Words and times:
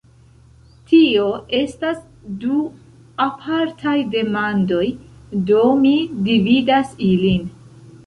Tio 0.91 1.27
estas 1.57 1.99
du 2.45 2.57
apartaj 3.27 3.95
demandoj, 4.17 4.83
do 5.53 5.63
mi 5.87 5.97
dividas 6.33 7.03
ilin. 7.15 7.51